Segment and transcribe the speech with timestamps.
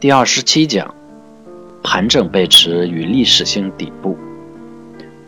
[0.00, 0.94] 第二十七讲，
[1.82, 4.16] 盘整背驰与历史性底部。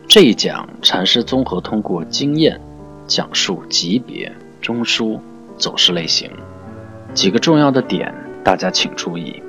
[0.06, 2.60] 这一讲，禅师综合通过经验
[3.04, 5.18] 讲述级别、中枢、
[5.56, 6.30] 走势类型
[7.14, 8.14] 几个重要的点，
[8.44, 9.42] 大家请注意：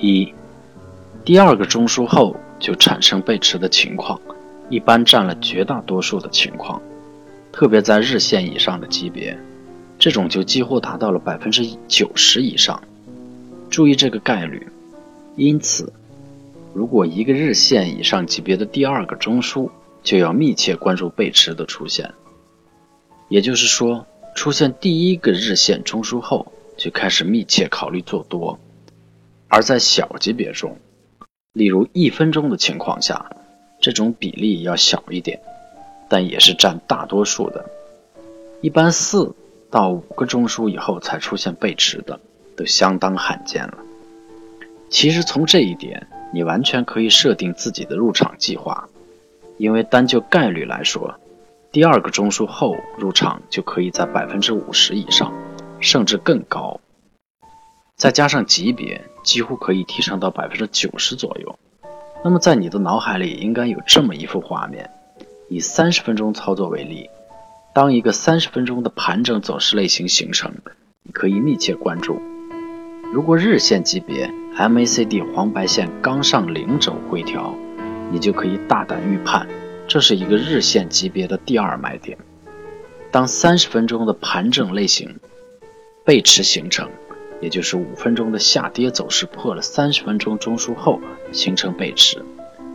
[0.00, 0.34] 一、
[1.24, 4.20] 第二个中枢后就产生背驰的情况，
[4.68, 6.82] 一般占了绝大多数的情况，
[7.52, 9.38] 特别在日线以上的级别，
[10.00, 12.82] 这种就几乎达到了百分之九十以上。
[13.72, 14.68] 注意这个概率，
[15.34, 15.90] 因此，
[16.74, 19.70] 如果一个日线以上级别的第二个中枢，
[20.02, 22.12] 就要密切关注背驰的出现。
[23.30, 28.58] 也就是说，出现第一个日线中枢后，就开始密切考虑做多。
[29.48, 30.76] 而在小级别中，
[31.54, 33.34] 例如一分钟的情况下，
[33.80, 35.40] 这种比例要小一点，
[36.10, 37.64] 但也是占大多数的。
[38.60, 39.34] 一般四
[39.70, 42.20] 到五个中枢以后才出现背驰的。
[42.56, 43.78] 都相当罕见了。
[44.88, 48.88] 其实从这一点，你完全可以设定自己的入场计划，
[49.56, 51.14] 因为单就概率来说，
[51.70, 55.32] 第二个中枢后入场就可以在百分之五十以上，
[55.80, 56.80] 甚至更高。
[57.96, 61.58] 再加上级别，几乎可以提升到百分之九十左右。
[62.24, 64.90] 那么在你的脑海里应该有这么一幅画面：
[65.48, 67.08] 以三十分钟操作为例，
[67.74, 70.52] 当一个三十分钟的盘整走势类型形成，
[71.02, 72.20] 你可以密切关注。
[73.12, 77.54] 如果日线级别 MACD 黄白线刚上零轴回调，
[78.10, 79.46] 你就可以大胆预判，
[79.86, 82.16] 这是一个日线级别的第二买点。
[83.10, 85.20] 当三十分钟的盘整类型
[86.06, 86.88] 背驰形成，
[87.42, 90.98] 也就是五分钟的下跌走势破了三十分钟中枢后
[91.32, 92.24] 形成背驰，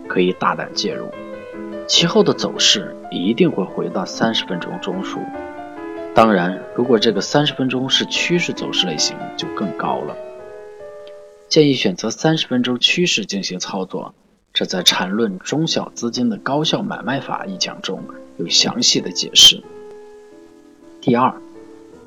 [0.08, 1.08] 可以大胆介入，
[1.88, 5.18] 其后的走势一定会回到三十分钟中枢。
[6.14, 10.16] 当然，如果这个三十分钟是趋势走势类型，就更高了。
[11.50, 14.14] 建议选择三十分钟趋势进行操作，
[14.54, 18.04] 这在《缠论中小资金的高效买卖法》一讲中
[18.38, 19.64] 有详细的解释。
[21.00, 21.34] 第二，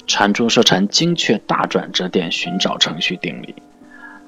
[0.07, 3.55] 缠中设禅精确大转折点寻找程序定理，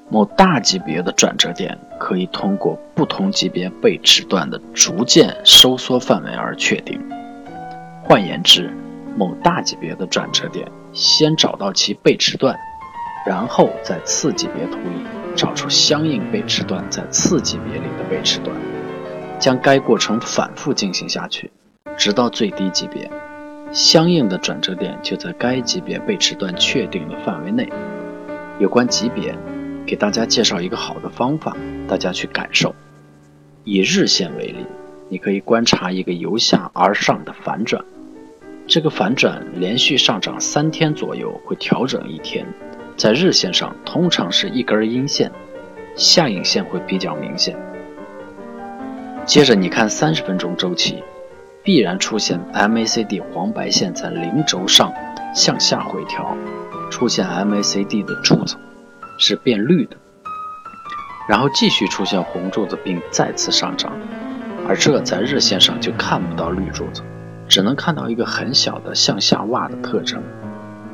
[0.09, 6.99] 某大级别的转折点可以通过不同级别背驰段的逐渐收缩范围而确定。
[8.03, 8.71] 换言之，
[9.15, 12.57] 某大级别的转折点，先找到其背驰段。
[13.25, 18.55] 然后在次级别图里找出相应背驰段在次级别里的背驰段，
[19.39, 21.49] 将该过程反复进行下去，
[21.97, 23.09] 直到最低级别，
[23.71, 27.67] 相应的转折点就在该级别背驰段确定的范围内。
[28.59, 29.35] 有关级别，
[29.85, 31.55] 给大家介绍一个好的方法，
[31.87, 32.75] 大家去感受。
[33.63, 34.65] 以日线为例，
[35.07, 37.83] 你可以观察一个由下而上的反转，
[38.67, 42.45] 这个反转连续上涨三天左右，会调整一天。
[42.95, 45.31] 在日线上，通常是一根阴线，
[45.95, 47.55] 下影线会比较明显。
[49.25, 51.03] 接着你看三十分钟周期，
[51.63, 54.93] 必然出现 MACD 黄白线在零轴上
[55.33, 56.37] 向下回调，
[56.91, 58.57] 出现 MACD 的柱子
[59.17, 59.95] 是变绿的，
[61.27, 63.93] 然后继续出现红柱子并再次上涨，
[64.67, 67.01] 而这在日线上就看不到绿柱子，
[67.47, 70.21] 只能看到一个很小的向下挖的特征，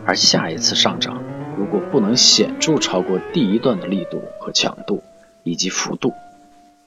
[0.06, 1.22] 而下一次上涨。
[1.60, 5.04] 如果不能显著超过第一段的力度和强度
[5.44, 6.14] 以及幅度，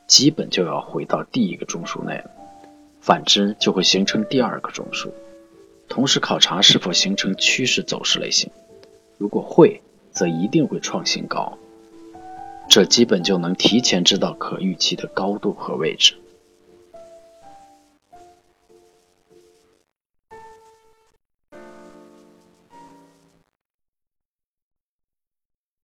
[0.06, 2.30] 基本就要回到第一个中枢内了。
[3.02, 5.10] 反之，就会形成第二个中枢。
[5.90, 8.50] 同时考察是否形成趋势走势类型，
[9.18, 11.58] 如果会，则一定会创新高。
[12.66, 16.14] 这基本就能提前知道可预期的高度和位置。